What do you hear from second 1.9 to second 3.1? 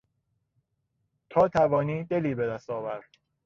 دلی بهدست آور...